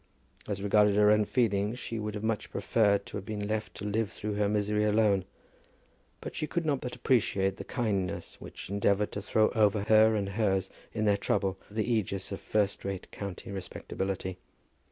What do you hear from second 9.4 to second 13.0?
over her and hers in their trouble the ægis of first